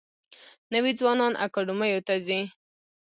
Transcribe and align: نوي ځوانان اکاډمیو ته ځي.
نوي 0.73 0.91
ځوانان 0.99 1.33
اکاډمیو 1.45 2.05
ته 2.07 2.13
ځي. 2.25 2.39